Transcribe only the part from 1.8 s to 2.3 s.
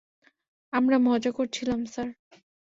Sir.